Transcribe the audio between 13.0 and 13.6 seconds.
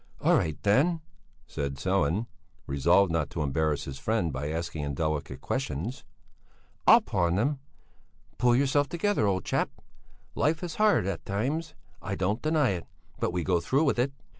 but we go